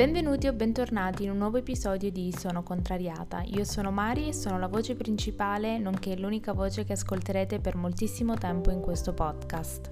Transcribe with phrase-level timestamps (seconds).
[0.00, 3.42] Benvenuti o bentornati in un nuovo episodio di Sono Contrariata.
[3.42, 8.32] Io sono Mari e sono la voce principale, nonché l'unica voce che ascolterete per moltissimo
[8.32, 9.90] tempo in questo podcast.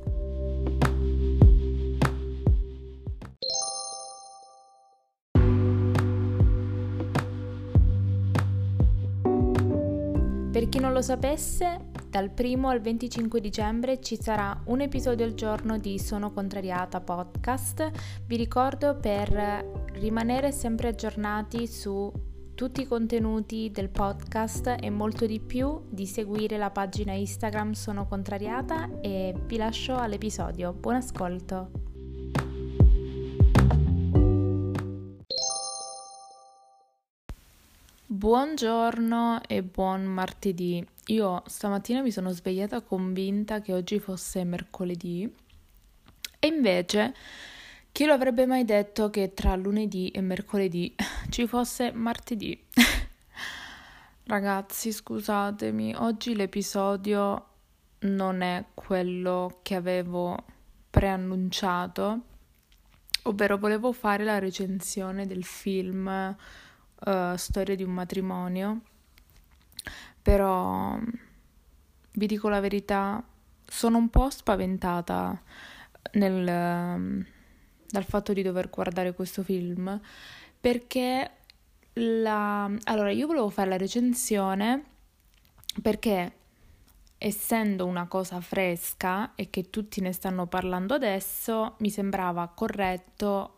[10.51, 15.35] Per chi non lo sapesse, dal 1 al 25 dicembre ci sarà un episodio al
[15.35, 17.91] giorno di Sono Contrariata podcast.
[18.25, 22.11] Vi ricordo per rimanere sempre aggiornati su
[22.55, 28.07] tutti i contenuti del podcast e molto di più di seguire la pagina Instagram Sono
[28.07, 30.73] Contrariata e vi lascio all'episodio.
[30.73, 31.71] Buon ascolto!
[38.07, 40.85] Buongiorno e buon martedì.
[41.07, 45.33] Io stamattina mi sono svegliata convinta che oggi fosse mercoledì
[46.41, 47.15] e invece
[47.99, 50.95] chi lo avrebbe mai detto che tra lunedì e mercoledì
[51.31, 52.65] ci fosse martedì?
[54.23, 57.47] Ragazzi, scusatemi, oggi l'episodio
[58.03, 60.37] non è quello che avevo
[60.89, 62.21] preannunciato,
[63.23, 68.81] ovvero volevo fare la recensione del film uh, storia di un matrimonio,
[70.23, 70.97] però
[72.13, 73.21] vi dico la verità,
[73.67, 75.43] sono un po' spaventata
[76.13, 77.37] nel, uh,
[77.89, 80.01] dal fatto di dover guardare questo film
[80.61, 81.31] perché
[81.95, 82.71] la...
[82.85, 84.85] allora io volevo fare la recensione
[85.81, 86.33] perché
[87.19, 93.55] essendo una cosa fresca e che tutti ne stanno parlando adesso, mi sembrava corretto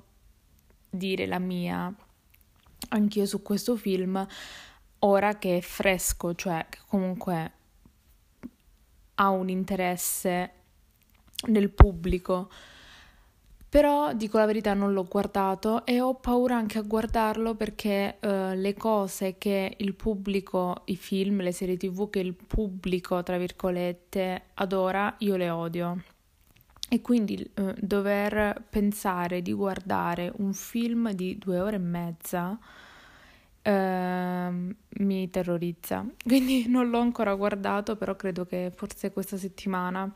[0.89, 1.93] dire la mia
[2.89, 4.27] anch'io su questo film
[5.01, 7.53] ora che è fresco, cioè che comunque
[9.15, 10.53] ha un interesse
[11.49, 12.51] nel pubblico.
[13.71, 18.53] Però dico la verità, non l'ho guardato e ho paura anche a guardarlo perché uh,
[18.57, 24.47] le cose che il pubblico, i film, le serie tv che il pubblico, tra virgolette,
[24.55, 26.03] adora, io le odio.
[26.89, 32.59] E quindi uh, dover pensare di guardare un film di due ore e mezza
[33.63, 34.75] uh,
[35.05, 36.05] mi terrorizza.
[36.27, 40.13] Quindi non l'ho ancora guardato, però credo che forse questa settimana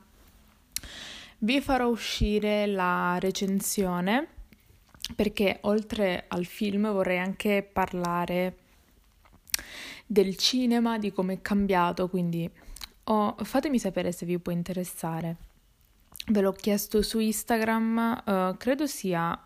[1.44, 4.28] vi farò uscire la recensione
[5.14, 8.56] perché oltre al film vorrei anche parlare
[10.06, 12.50] del cinema, di come è cambiato, quindi
[13.04, 15.36] oh, fatemi sapere se vi può interessare.
[16.28, 19.38] Ve l'ho chiesto su Instagram, uh, credo sia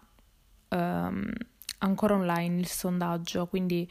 [0.68, 1.32] um,
[1.78, 3.90] ancora online il sondaggio, quindi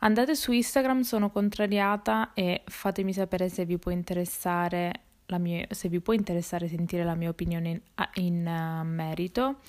[0.00, 6.00] andate su Instagram, sono contrariata e fatemi sapere se vi può interessare mia, se vi
[6.00, 7.80] può interessare sentire la mia opinione in,
[8.14, 9.60] in uh, merito.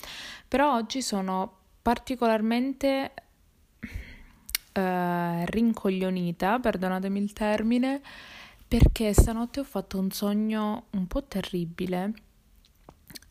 [0.48, 3.12] Però oggi sono particolarmente
[4.74, 8.00] uh, rincoglionita, perdonatemi il termine,
[8.66, 12.12] perché stanotte ho fatto un sogno un po' terribile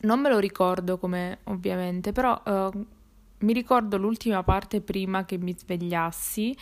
[0.02, 2.86] non me lo ricordo come ovviamente, però uh,
[3.38, 6.56] mi ricordo l'ultima parte prima che mi svegliassi,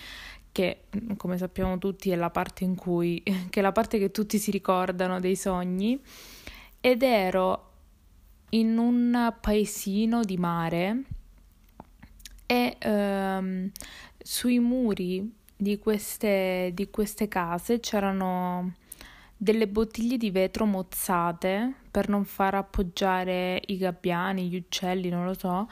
[0.52, 0.82] che
[1.16, 4.50] come sappiamo tutti è la parte in cui, che è la parte che tutti si
[4.50, 6.00] ricordano dei sogni,
[6.80, 7.68] ed ero
[8.50, 11.02] in un paesino di mare
[12.46, 13.70] e um,
[14.18, 18.74] sui muri di queste, di queste case c'erano
[19.36, 25.34] delle bottiglie di vetro mozzate per non far appoggiare i gabbiani, gli uccelli, non lo
[25.34, 25.68] so.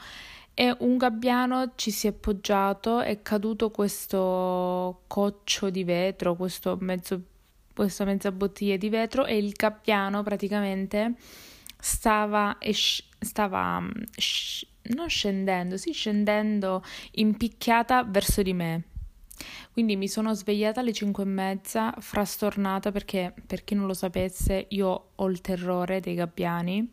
[0.59, 7.21] E un gabbiano ci si è appoggiato, è caduto questo coccio di vetro, questo mezzo,
[7.73, 11.13] questa mezza bottiglia di vetro e il gabbiano praticamente
[11.79, 13.81] stava, esci- stava
[14.17, 18.83] sc- non scendendo, sì, scendendo in picchiata verso di me.
[19.71, 24.65] Quindi mi sono svegliata alle 5 e mezza, frastornata perché, per chi non lo sapesse,
[24.71, 26.91] io ho il terrore dei gabbiani.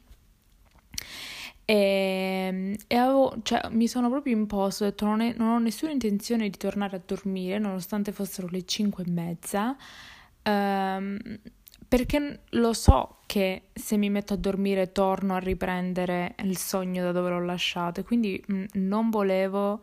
[1.68, 5.91] E, e avevo, cioè, mi sono proprio imposto, ho detto non, è, non, ho nessuna
[5.91, 9.77] intenzione di tornare a dormire nonostante fossero le 5 e mezza,
[10.45, 11.18] um,
[11.89, 17.10] perché lo so che se mi metto a dormire torno a riprendere il sogno da
[17.10, 19.80] dove l'ho lasciato, quindi mh, non volevo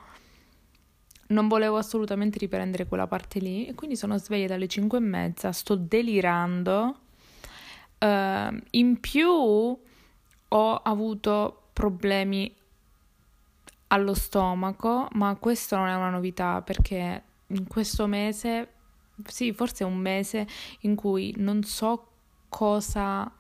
[1.27, 5.51] non volevo assolutamente riprendere quella parte lì e quindi sono sveglia dalle 5 e mezza,
[5.51, 7.00] sto delirando.
[7.97, 12.53] Uh, in più ho avuto problemi
[13.87, 18.69] allo stomaco, ma questo non è una novità perché in questo mese,
[19.25, 20.47] sì, forse è un mese
[20.81, 22.07] in cui non so
[22.49, 23.31] cosa,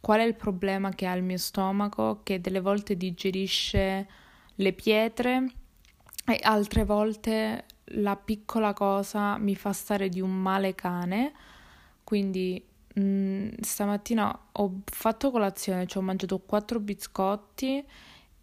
[0.00, 4.08] qual è il problema che ha il mio stomaco, che delle volte digerisce
[4.54, 5.52] le pietre
[6.26, 11.32] e altre volte la piccola cosa mi fa stare di un male cane,
[12.02, 12.64] quindi
[12.96, 17.84] mh, mm, stamattina ho fatto colazione, cioè ho mangiato quattro biscotti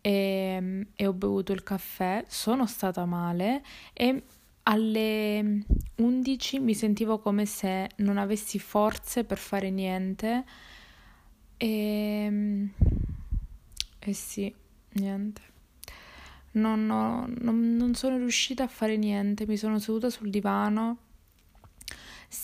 [0.01, 3.63] e, e ho bevuto il caffè, sono stata male
[3.93, 4.23] e
[4.63, 5.63] alle
[5.95, 10.45] 11 mi sentivo come se non avessi forze per fare niente
[11.57, 12.69] e,
[13.99, 14.53] e sì,
[14.93, 15.41] niente.
[16.55, 20.97] Non, ho, non, non sono riuscita a fare niente, mi sono seduta sul divano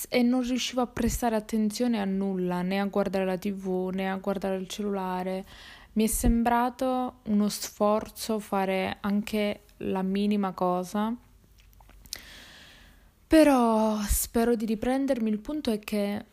[0.09, 4.18] e non riuscivo a prestare attenzione a nulla, né a guardare la tv, né a
[4.18, 5.45] guardare il cellulare.
[5.94, 11.15] Mi è sembrato uno sforzo fare anche la minima cosa.
[13.27, 15.30] Però spero di riprendermi.
[15.30, 16.25] Il punto è che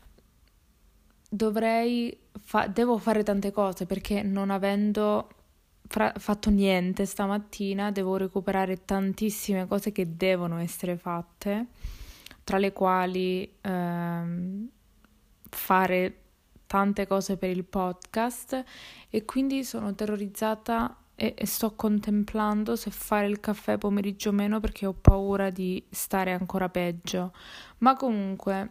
[1.29, 5.29] dovrei fa- devo fare tante cose perché non avendo
[5.87, 11.67] fra- fatto niente stamattina devo recuperare tantissime cose che devono essere fatte
[12.47, 14.69] tra le quali ehm,
[15.51, 16.21] fare
[16.69, 18.63] tante cose per il podcast
[19.11, 24.61] e quindi sono terrorizzata e, e, sto contemplando se fare il caffè pomeriggio o meno
[24.61, 27.33] perché ho paura di stare ancora peggio.
[27.79, 28.71] Ma comunque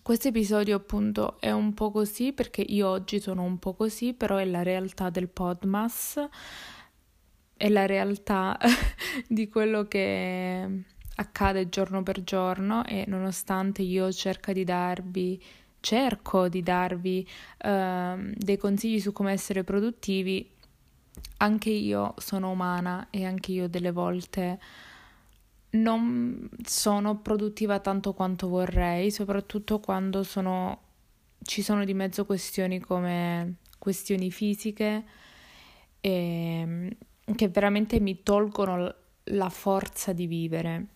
[0.00, 4.38] questo episodio appunto è un po' così perché io oggi sono un po' così, però
[4.38, 6.18] è la realtà del Podmas,
[7.58, 8.58] è la realtà
[9.28, 15.42] di quello che accade giorno per giorno e nonostante io cerco di darvi
[15.84, 17.28] cerco di darvi
[17.64, 20.50] uh, dei consigli su come essere produttivi,
[21.38, 24.58] anche io sono umana e anche io delle volte
[25.72, 30.80] non sono produttiva tanto quanto vorrei, soprattutto quando sono,
[31.42, 35.04] ci sono di mezzo questioni come questioni fisiche
[36.00, 36.90] e, ehm,
[37.34, 38.94] che veramente mi tolgono
[39.24, 40.86] la forza di vivere.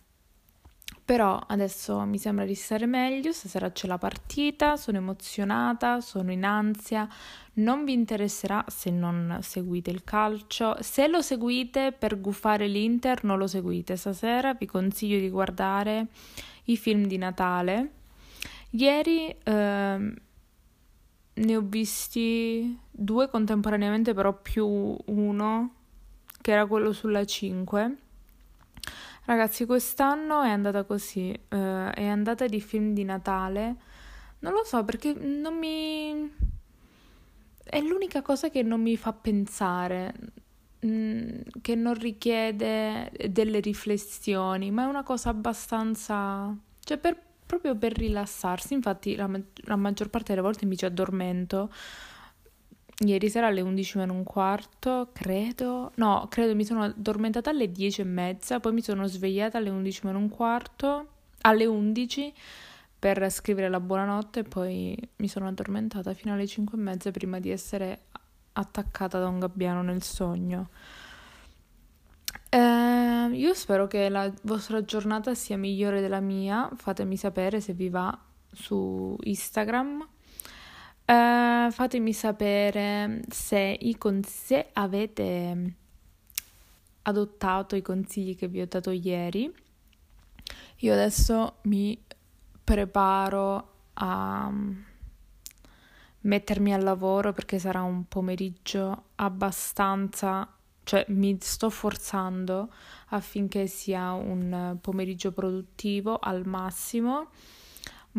[1.09, 6.45] Però adesso mi sembra di stare meglio, stasera c'è la partita, sono emozionata, sono in
[6.45, 7.09] ansia,
[7.53, 13.39] non vi interesserà se non seguite il calcio, se lo seguite per gufare l'Inter non
[13.39, 16.09] lo seguite, stasera vi consiglio di guardare
[16.65, 17.91] i film di Natale.
[18.69, 20.13] Ieri eh,
[21.33, 25.73] ne ho visti due contemporaneamente, però più uno,
[26.39, 27.97] che era quello sulla 5
[29.29, 33.75] Ragazzi, quest'anno è andata così, uh, è andata di film di Natale.
[34.39, 36.33] Non lo so perché non mi...
[37.63, 40.15] È l'unica cosa che non mi fa pensare,
[40.83, 46.51] mm, che non richiede delle riflessioni, ma è una cosa abbastanza...
[46.79, 47.15] cioè per,
[47.45, 48.73] proprio per rilassarsi.
[48.73, 49.29] Infatti la,
[49.65, 51.71] la maggior parte delle volte mi ci addormento
[53.05, 55.93] Ieri sera alle 11 meno un quarto, credo.
[55.95, 60.05] No, credo mi sono addormentata alle 10 e mezza, poi mi sono svegliata alle 11
[60.05, 61.07] meno un quarto,
[61.41, 62.33] alle 11
[62.99, 67.39] per scrivere la buonanotte e poi mi sono addormentata fino alle 5 e mezza prima
[67.39, 68.01] di essere
[68.51, 70.67] attaccata da un gabbiano nel sogno.
[72.49, 77.87] Eh, io spero che la vostra giornata sia migliore della mia, fatemi sapere se vi
[77.87, 78.19] va
[78.51, 80.05] su Instagram
[81.09, 85.73] Uh, fatemi sapere se, con- se avete
[87.01, 89.51] adottato i consigli che vi ho dato ieri.
[90.77, 91.99] Io adesso mi
[92.63, 94.53] preparo a
[96.21, 100.47] mettermi al lavoro perché sarà un pomeriggio abbastanza,
[100.83, 102.71] cioè mi sto forzando
[103.07, 107.29] affinché sia un pomeriggio produttivo al massimo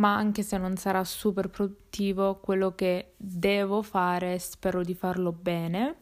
[0.00, 5.97] ma anche se non sarà super produttivo, quello che devo fare spero di farlo bene.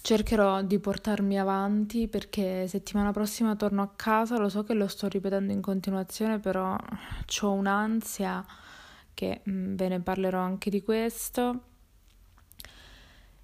[0.00, 5.08] Cercherò di portarmi avanti perché settimana prossima torno a casa, lo so che lo sto
[5.08, 8.46] ripetendo in continuazione, però ho un'ansia
[9.12, 11.64] che mm, ve ne parlerò anche di questo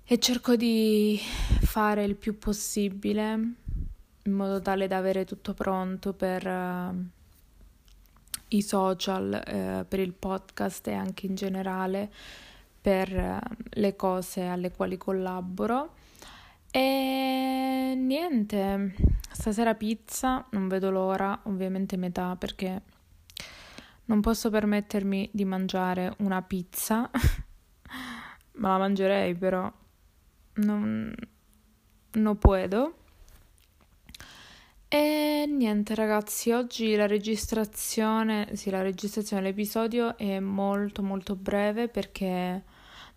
[0.05, 3.33] e cerco di fare il più possibile
[4.23, 7.16] in modo tale da avere tutto pronto per uh,
[8.49, 12.11] i social eh, per il podcast e anche in generale
[12.81, 15.95] per eh, le cose alle quali collaboro.
[16.71, 18.95] E niente,
[19.33, 22.83] stasera pizza, non vedo l'ora, ovviamente metà perché
[24.07, 27.11] non posso permettermi di mangiare una pizza,
[28.59, 29.73] ma la mangerei però
[30.55, 31.13] non,
[32.13, 32.99] non puedo.
[34.89, 42.63] E niente ragazzi, oggi la registrazione, sì, la registrazione dell'episodio è molto molto breve perché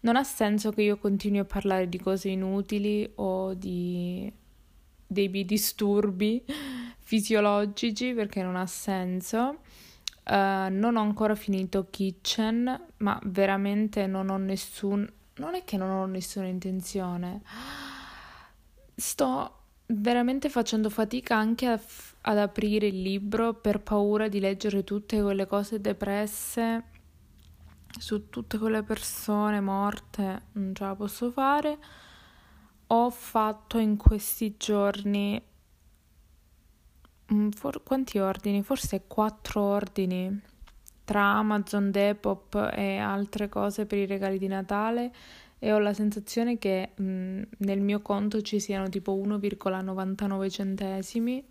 [0.02, 4.32] non ha senso che io continui a parlare di cose inutili o di
[5.06, 6.44] dei disturbi
[7.00, 9.60] fisiologici perché non ha senso.
[10.26, 15.08] Uh, non ho ancora finito Kitchen, ma veramente non ho nessun...
[15.36, 17.42] Non è che non ho nessuna intenzione.
[18.96, 19.59] Sto
[19.92, 21.80] veramente facendo fatica anche a,
[22.22, 26.84] ad aprire il libro per paura di leggere tutte quelle cose depresse
[27.98, 30.44] su tutte quelle persone morte.
[30.54, 31.78] Non ce la posso fare.
[32.88, 35.42] Ho fatto in questi giorni
[37.34, 38.64] Mm, for- quanti ordini?
[38.64, 40.42] Forse quattro ordini
[41.04, 45.12] tra Amazon, Depop e altre cose per i regali di Natale
[45.60, 51.46] e ho la sensazione che mh, nel mio conto ci siano tipo 1,99 centesimi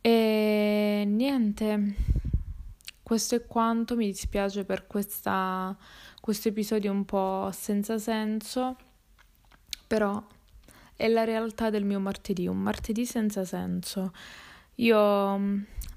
[0.00, 1.94] e niente
[3.02, 5.76] questo è quanto mi dispiace per questo
[6.48, 8.76] episodio un po' senza senso
[9.86, 10.24] però
[10.96, 14.12] è la realtà del mio martedì, un martedì senza senso.
[14.76, 15.38] Io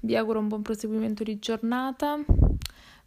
[0.00, 2.18] vi auguro un buon proseguimento di giornata.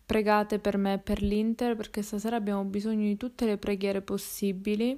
[0.06, 4.98] Pregate per me e per l'Inter perché stasera abbiamo bisogno di tutte le preghiere possibili.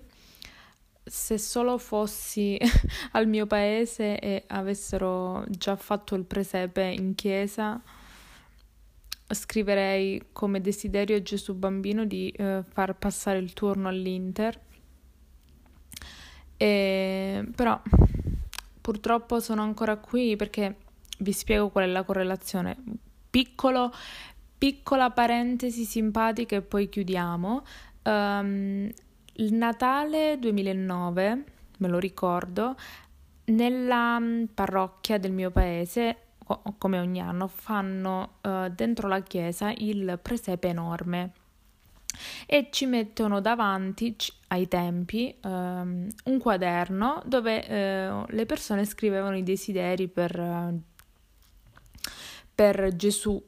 [1.03, 2.57] Se solo fossi
[3.11, 7.81] al mio paese e avessero già fatto il presepe in chiesa,
[9.27, 14.59] scriverei come desiderio a Gesù bambino di eh, far passare il turno all'Inter
[16.57, 17.81] e, però
[18.79, 20.77] purtroppo sono ancora qui perché
[21.19, 22.77] vi spiego qual è la correlazione.
[23.29, 23.91] Piccolo,
[24.57, 27.63] piccola parentesi simpatica e poi chiudiamo.
[28.03, 28.89] Um,
[29.37, 31.43] il Natale 2009,
[31.77, 32.75] me lo ricordo,
[33.45, 36.17] nella mm, parrocchia del mio paese,
[36.77, 41.31] come ogni anno, fanno uh, dentro la chiesa il presepe enorme
[42.45, 44.15] e ci mettono davanti
[44.47, 50.81] ai tempi um, un quaderno dove uh, le persone scrivevano i desideri per, uh,
[52.53, 53.43] per Gesù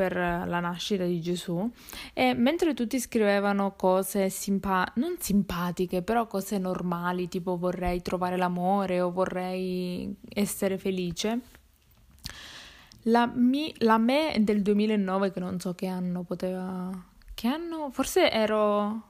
[0.00, 1.70] per la nascita di Gesù
[2.14, 9.02] e mentre tutti scrivevano cose simpa- non simpatiche, però cose normali, tipo vorrei trovare l'amore
[9.02, 11.40] o vorrei essere felice,
[13.02, 16.90] la, mi- la me del 2009, che non so che anno poteva
[17.34, 17.90] che anno?
[17.90, 19.02] Forse ero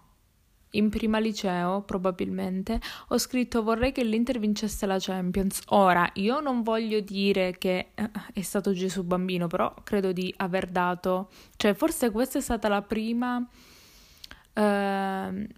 [0.72, 5.62] in prima liceo, probabilmente, ho scritto vorrei che l'Inter vincesse la Champions.
[5.68, 10.66] Ora, io non voglio dire che eh, è stato Gesù bambino, però credo di aver
[10.68, 13.44] dato, cioè forse questa è stata la prima
[14.52, 15.48] eh,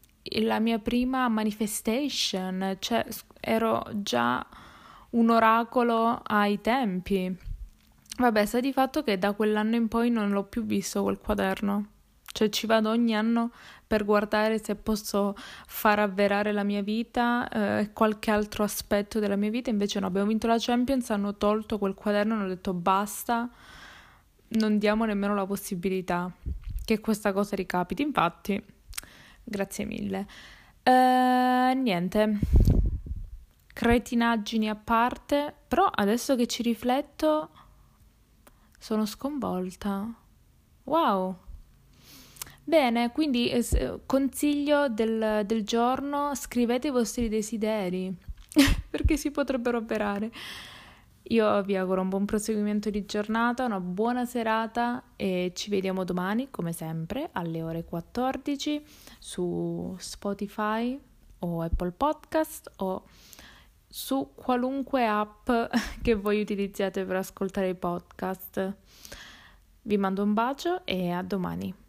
[0.41, 3.05] la mia prima manifestation, cioè
[3.41, 4.45] ero già
[5.11, 7.35] un oracolo ai tempi.
[8.19, 11.87] Vabbè, sta di fatto che da quell'anno in poi non l'ho più visto quel quaderno.
[12.33, 13.53] Cioè ci vado ogni anno
[13.87, 19.37] per guardare se posso far avverare la mia vita e eh, qualche altro aspetto della
[19.37, 23.51] mia vita, invece no, abbiamo vinto la Champions, hanno tolto quel quaderno, hanno detto basta,
[24.49, 26.31] non diamo nemmeno la possibilità
[26.85, 28.63] che questa cosa ricapiti, infatti,
[29.45, 30.27] grazie mille.
[30.83, 32.39] Eh, niente,
[33.73, 37.51] cretinaggini a parte, però adesso che ci rifletto
[38.79, 40.13] sono sconvolta.
[40.85, 41.51] Wow!
[42.73, 48.17] Bene, quindi eh, consiglio del, del giorno, scrivete i vostri desideri,
[48.89, 50.33] perché si potrebbero avverare.
[51.25, 56.49] Io vi auguro un buon proseguimento di giornata, una buona serata e ci vediamo domani,
[56.49, 58.83] come sempre, alle ore 14
[59.19, 60.99] su Spotify
[61.41, 63.05] o Apple Podcast o
[63.87, 65.51] su qualunque app
[66.01, 68.77] che voi utilizziate per ascoltare i podcast.
[69.83, 71.82] Vi mando un bacio e a domani.